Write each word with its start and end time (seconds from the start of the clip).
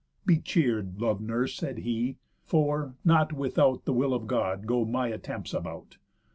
"Be 0.25 0.39
cheer'd, 0.39 0.99
lov'd 0.99 1.21
nurse," 1.21 1.53
said 1.55 1.77
he, 1.77 2.17
"for, 2.43 2.95
not 3.05 3.33
without 3.33 3.85
The 3.85 3.93
will 3.93 4.15
of 4.15 4.25
God, 4.25 4.65
go 4.65 4.83
my 4.83 5.09
attempts 5.09 5.53
about. 5.53 5.97